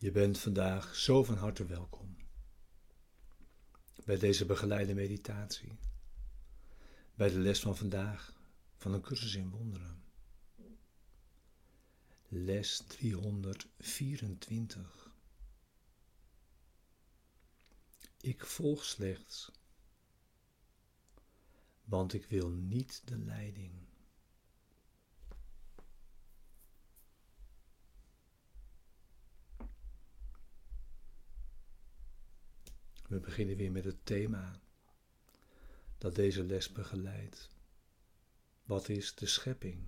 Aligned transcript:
Je 0.00 0.10
bent 0.10 0.38
vandaag 0.38 0.96
zo 0.96 1.24
van 1.24 1.36
harte 1.36 1.66
welkom 1.66 2.16
bij 4.04 4.18
deze 4.18 4.46
begeleide 4.46 4.94
meditatie, 4.94 5.78
bij 7.14 7.30
de 7.30 7.38
les 7.38 7.60
van 7.60 7.76
vandaag 7.76 8.32
van 8.76 8.92
een 8.92 9.00
cursus 9.00 9.34
in 9.34 9.50
wonderen. 9.50 10.02
Les 12.28 12.82
324. 12.86 15.10
Ik 18.20 18.46
volg 18.46 18.84
slechts, 18.84 19.52
want 21.84 22.12
ik 22.12 22.26
wil 22.26 22.48
niet 22.48 23.02
de 23.04 23.18
leiding. 23.18 23.87
We 33.08 33.20
beginnen 33.20 33.56
weer 33.56 33.72
met 33.72 33.84
het 33.84 34.06
thema 34.06 34.60
dat 35.98 36.14
deze 36.14 36.44
les 36.44 36.72
begeleidt. 36.72 37.48
Wat 38.64 38.88
is 38.88 39.14
de 39.14 39.26
schepping? 39.26 39.86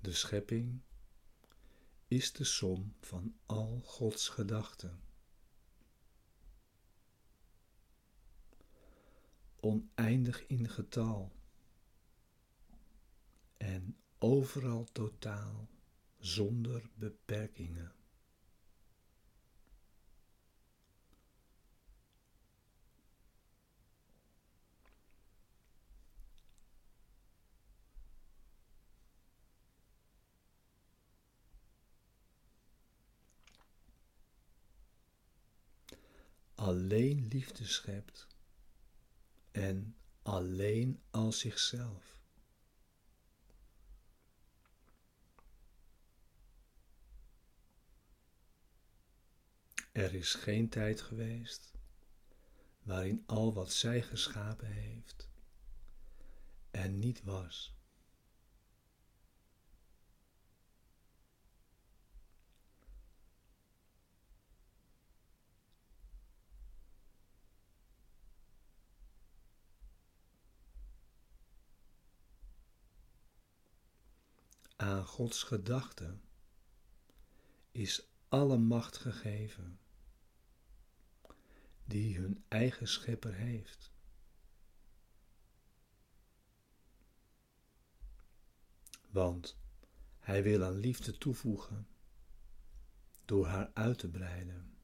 De 0.00 0.12
schepping 0.12 0.80
is 2.08 2.32
de 2.32 2.44
som 2.44 2.94
van 3.00 3.34
al 3.46 3.80
Gods 3.84 4.28
gedachten. 4.28 5.02
Oneindig 9.60 10.46
in 10.46 10.68
getal 10.68 11.32
en 13.62 13.96
overal 14.18 14.84
totaal 14.92 15.68
zonder 16.18 16.90
beperkingen. 16.94 17.92
Alleen 36.54 37.28
liefde 37.28 37.66
schept 37.66 38.26
en 39.50 39.96
alleen 40.22 41.02
als 41.10 41.38
zichzelf. 41.38 42.21
Er 49.92 50.14
is 50.14 50.34
geen 50.34 50.68
tijd 50.68 51.00
geweest 51.00 51.72
waarin 52.82 53.22
al 53.26 53.52
wat 53.52 53.72
zij 53.72 54.02
geschapen 54.02 54.66
heeft 54.66 55.28
en 56.70 56.98
niet 56.98 57.22
was. 57.22 57.74
Aan 74.76 75.04
Gods 75.06 75.42
gedachte 75.42 76.18
is 77.70 78.11
alle 78.32 78.58
macht 78.58 78.96
gegeven 78.96 79.80
die 81.84 82.18
hun 82.18 82.44
eigen 82.48 82.88
schepper 82.88 83.34
heeft. 83.34 83.92
Want 89.10 89.56
hij 90.18 90.42
wil 90.42 90.64
aan 90.64 90.76
liefde 90.76 91.18
toevoegen 91.18 91.86
door 93.24 93.46
haar 93.46 93.70
uit 93.74 93.98
te 93.98 94.08
breiden. 94.08 94.76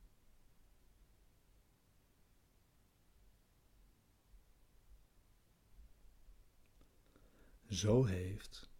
Zo 7.69 8.05
heeft 8.05 8.71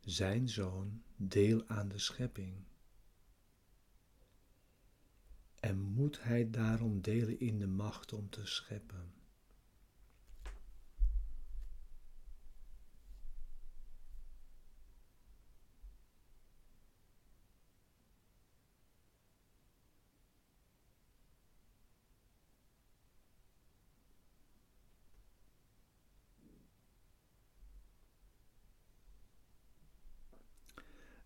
zijn 0.00 0.48
zoon 0.48 1.02
deel 1.16 1.68
aan 1.68 1.88
de 1.88 1.98
schepping. 1.98 2.71
En 5.62 5.78
moet 5.80 6.22
hij 6.22 6.50
daarom 6.50 7.00
delen 7.00 7.40
in 7.40 7.58
de 7.58 7.66
macht 7.66 8.12
om 8.12 8.30
te 8.30 8.46
scheppen? 8.46 9.14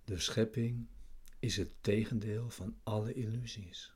De 0.05 0.19
schepping 0.19 0.87
is 1.39 1.57
het 1.57 1.83
tegendeel 1.83 2.51
van 2.51 2.79
alle 2.83 3.13
illusies. 3.15 3.96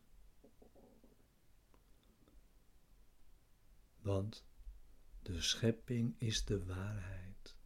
Want 4.02 4.44
de 5.22 5.42
schepping 5.42 6.14
is 6.18 6.44
de 6.44 6.64
waarheid. 6.64 7.56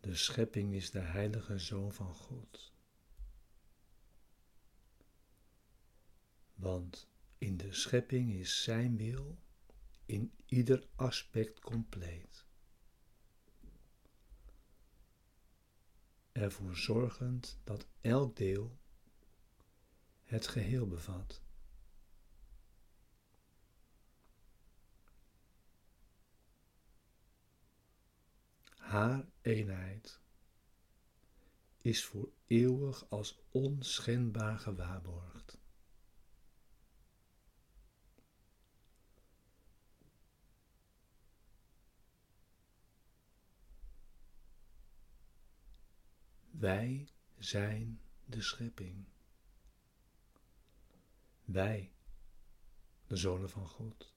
De 0.00 0.14
schepping 0.14 0.74
is 0.74 0.90
de 0.90 0.98
heilige 1.00 1.58
Zoon 1.58 1.92
van 1.92 2.14
God. 2.14 2.72
Want 6.54 7.08
in 7.38 7.56
de 7.56 7.72
schepping 7.72 8.32
is 8.32 8.62
Zijn 8.62 8.96
wil 8.96 9.38
in 10.06 10.32
ieder 10.46 10.86
aspect 10.94 11.60
compleet. 11.60 12.47
Ervoor 16.38 16.76
zorgend 16.76 17.58
dat 17.64 17.86
elk 18.00 18.36
deel 18.36 18.78
het 20.22 20.46
geheel 20.46 20.86
bevat. 20.86 21.42
Haar 28.76 29.26
eenheid 29.40 30.20
is 31.76 32.04
voor 32.04 32.28
eeuwig 32.46 33.10
als 33.10 33.38
onschendbaar 33.50 34.58
gewaarborgd. 34.58 35.58
Wij 46.58 47.08
zijn 47.36 48.00
de 48.24 48.42
schepping. 48.42 49.04
Wij, 51.44 51.92
de 53.06 53.16
zonen 53.16 53.50
van 53.50 53.66
God. 53.66 54.14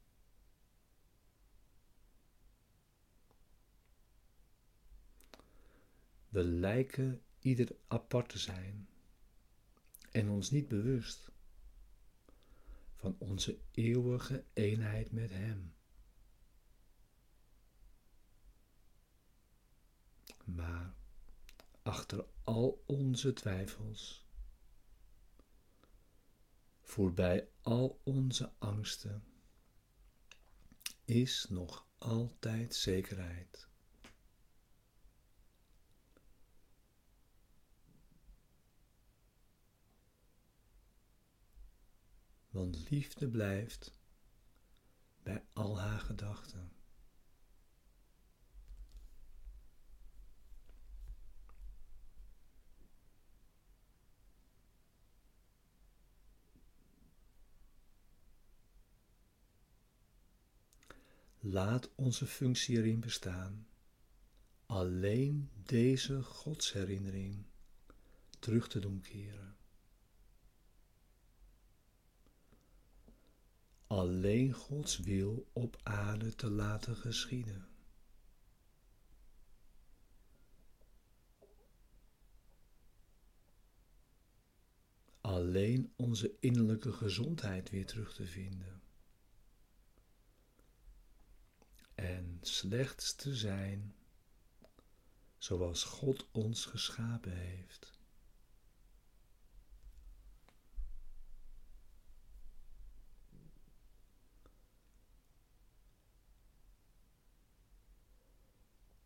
We 6.30 6.44
lijken 6.44 7.22
ieder 7.40 7.76
apart 7.88 8.30
te 8.30 8.38
zijn 8.38 8.88
en 10.12 10.30
ons 10.30 10.52
niet 10.52 10.68
bewust 10.68 11.32
van 12.96 13.16
onze 13.18 13.60
eeuwige 13.72 14.46
eenheid 14.54 15.12
met 15.12 15.30
Hem. 15.30 15.74
Maar 20.44 21.00
achter 21.82 22.26
al 22.44 22.84
onze 22.86 23.34
twijfels, 23.34 24.26
voorbij 26.82 27.50
al 27.62 28.02
onze 28.04 28.54
angsten, 28.58 29.24
is 31.06 31.46
nog 31.50 31.88
altijd 31.98 32.76
zekerheid. 32.76 33.70
Want 42.50 42.90
liefde 42.90 43.30
blijft 43.30 43.92
bij 45.24 45.46
al 45.54 45.80
haar 45.80 46.00
gedachten. 46.00 46.81
Laat 61.44 61.90
onze 61.96 62.28
functie 62.28 62.78
erin 62.78 63.00
bestaan 63.00 63.68
alleen 64.66 65.50
deze 65.64 66.24
godsherinnering 66.24 67.46
terug 68.40 68.68
te 68.68 68.80
doen 68.80 69.02
keren. 69.02 69.58
Alleen 73.88 74.54
Gods 74.54 75.00
wil 75.00 75.50
op 75.54 75.80
aarde 75.84 76.36
te 76.36 76.50
laten 76.50 76.96
geschieden. 76.96 77.68
Alleen 85.22 85.94
onze 85.96 86.36
innerlijke 86.40 86.94
gezondheid 86.94 87.70
weer 87.70 87.86
terug 87.86 88.14
te 88.14 88.26
vinden. 88.26 88.82
En 92.02 92.38
slechts 92.42 93.16
te 93.16 93.36
zijn 93.36 93.96
zoals 95.38 95.84
God 95.84 96.32
ons 96.32 96.66
geschapen 96.66 97.38
heeft. 97.38 98.00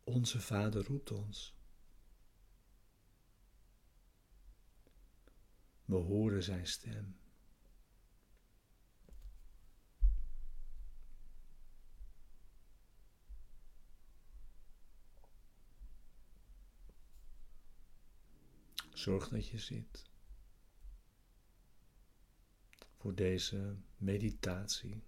Onze 0.04 0.40
Vader 0.40 0.84
roept 0.84 1.10
ons. 1.10 1.54
We 5.84 5.96
horen 5.96 6.42
zijn 6.42 6.66
stem. 6.66 7.25
Zorg 18.96 19.28
dat 19.28 19.48
je 19.48 19.58
zit 19.58 20.04
voor 22.94 23.14
deze 23.14 23.76
meditatie 23.96 25.02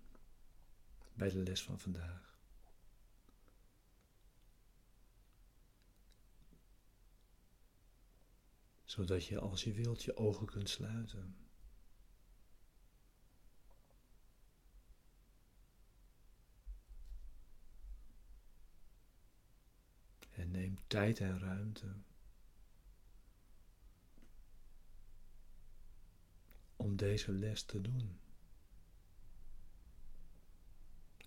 bij 1.12 1.30
de 1.30 1.42
les 1.42 1.62
van 1.62 1.80
vandaag. 1.80 2.38
Zodat 8.84 9.26
je 9.26 9.38
als 9.38 9.64
je 9.64 9.72
wilt 9.72 10.02
je 10.02 10.16
ogen 10.16 10.46
kunt 10.46 10.68
sluiten. 10.68 11.36
En 20.30 20.50
neem 20.50 20.78
tijd 20.86 21.20
en 21.20 21.38
ruimte 21.38 22.06
om 26.88 26.96
deze 26.96 27.32
les 27.32 27.62
te 27.62 27.80
doen. 27.80 28.18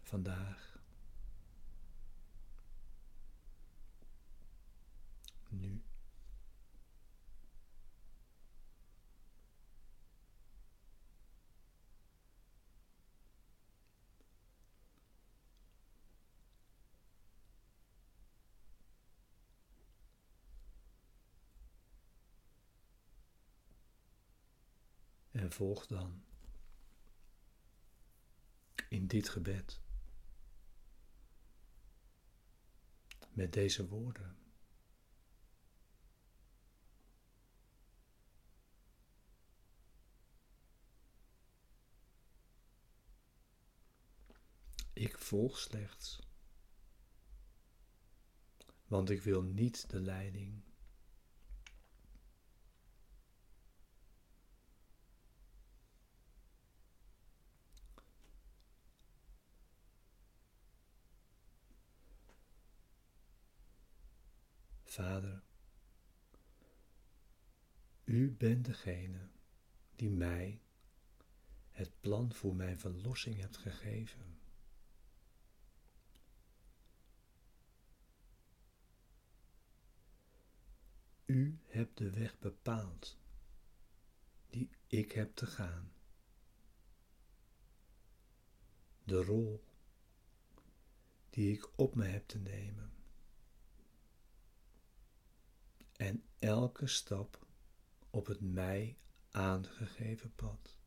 Vandaag. 0.04 0.80
Nu. 5.50 5.82
En 25.42 25.52
volg 25.52 25.88
dan 25.88 26.24
in 28.90 29.08
dit 29.08 29.30
gebed 29.30 29.82
met 33.30 33.54
deze 33.54 33.88
woorden. 33.88 34.38
Ik 44.94 45.18
volg 45.18 45.60
slechts, 45.60 46.20
want 48.86 49.10
ik 49.10 49.22
wil 49.22 49.42
niet 49.42 49.90
de 49.90 50.02
leiding 50.02 50.71
Vader, 64.92 65.44
U 68.04 68.32
bent 68.32 68.66
degene 68.66 69.30
die 69.96 70.10
mij 70.10 70.62
het 71.70 72.00
plan 72.00 72.34
voor 72.34 72.56
mijn 72.56 72.80
verlossing 72.80 73.40
hebt 73.40 73.58
gegeven. 73.58 74.40
U 81.26 81.60
hebt 81.64 81.98
de 81.98 82.10
weg 82.10 82.40
bepaald 82.40 83.18
die 84.50 84.70
ik 84.88 85.12
heb 85.12 85.36
te 85.36 85.46
gaan. 85.46 85.94
De 89.04 89.24
rol 89.24 89.64
die 91.30 91.54
ik 91.54 91.70
op 91.76 91.96
me 91.96 92.06
heb 92.06 92.28
te 92.28 92.40
nemen. 92.40 93.01
En 96.02 96.24
elke 96.40 96.88
stap 96.88 97.46
op 98.10 98.26
het 98.26 98.42
mij 98.42 98.98
aangegeven 99.32 100.36
pad. 100.36 100.78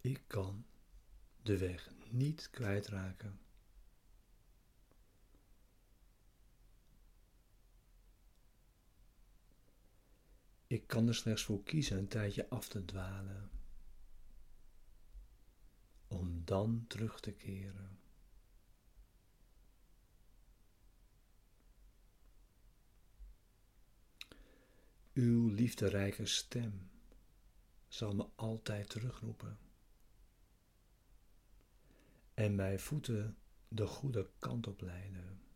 Ik 0.00 0.22
kan 0.26 0.66
de 1.42 1.58
weg 1.58 1.90
niet 2.10 2.50
kwijtraken. 2.50 3.47
Ik 10.78 10.86
kan 10.86 11.08
er 11.08 11.14
slechts 11.14 11.42
voor 11.42 11.62
kiezen 11.62 11.98
een 11.98 12.08
tijdje 12.08 12.48
af 12.48 12.68
te 12.68 12.84
dwalen, 12.84 13.50
om 16.06 16.44
dan 16.44 16.84
terug 16.88 17.20
te 17.20 17.32
keren. 17.32 17.98
Uw 25.12 25.48
liefderijke 25.48 26.26
stem 26.26 26.90
zal 27.88 28.14
me 28.14 28.28
altijd 28.34 28.88
terugroepen 28.88 29.58
en 32.34 32.54
mijn 32.54 32.80
voeten 32.80 33.36
de 33.68 33.86
goede 33.86 34.30
kant 34.38 34.66
op 34.66 34.80
leiden. 34.80 35.47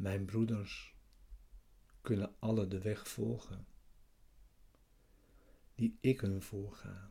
Mijn 0.00 0.24
broeders 0.24 0.94
kunnen 2.00 2.34
alle 2.38 2.68
de 2.68 2.80
weg 2.80 3.08
volgen 3.08 3.66
die 5.74 5.98
ik 6.00 6.20
hun 6.20 6.42
voorga. 6.42 7.10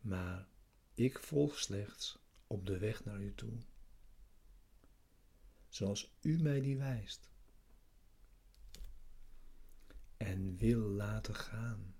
Maar 0.00 0.48
Ik 0.94 1.18
volg 1.18 1.58
slechts 1.58 2.18
op 2.46 2.66
de 2.66 2.78
weg 2.78 3.04
naar 3.04 3.20
u 3.20 3.34
toe, 3.34 3.58
zoals 5.68 6.14
u 6.20 6.42
mij 6.42 6.60
die 6.60 6.78
wijst, 6.78 7.30
en 10.16 10.56
wil 10.56 10.88
laten 10.88 11.34
gaan. 11.34 11.91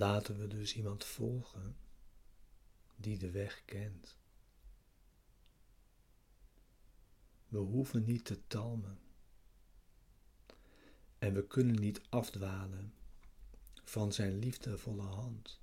Laten 0.00 0.38
we 0.38 0.46
dus 0.46 0.74
iemand 0.74 1.04
volgen 1.04 1.76
die 2.96 3.18
de 3.18 3.30
weg 3.30 3.64
kent. 3.64 4.18
We 7.48 7.58
hoeven 7.58 8.04
niet 8.04 8.24
te 8.24 8.46
talmen. 8.46 9.00
En 11.18 11.34
we 11.34 11.46
kunnen 11.46 11.80
niet 11.80 12.00
afdwalen 12.08 12.94
van 13.84 14.12
zijn 14.12 14.38
liefdevolle 14.38 15.02
hand 15.02 15.60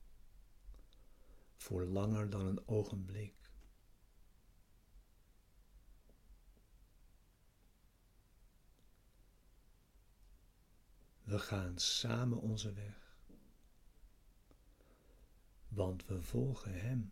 voor 1.55 1.85
langer 1.85 2.29
dan 2.29 2.45
een 2.45 2.67
ogenblik. 2.67 3.51
We 11.23 11.39
gaan 11.39 11.79
samen 11.79 12.39
onze 12.39 12.73
weg 12.73 13.06
want 15.67 16.05
we 16.05 16.21
volgen 16.21 16.79
Hem. 16.79 17.11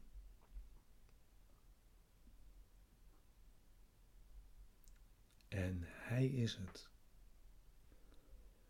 En 5.48 5.84
Hij 5.84 6.26
is 6.26 6.56
het 6.56 6.90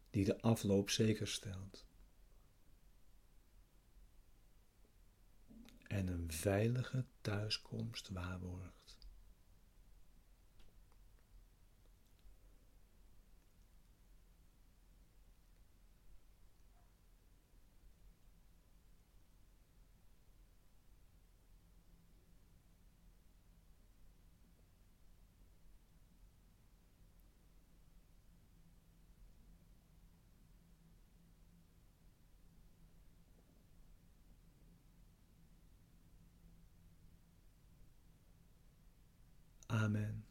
die 0.09 0.25
de 0.25 0.41
afloop 0.41 0.89
zeker 0.89 1.27
stelt 1.27 1.85
en 5.87 6.07
een 6.07 6.31
veilige 6.31 7.05
thuiskomst 7.21 8.09
waarborgt. 8.09 8.84
아멘. 39.85 40.24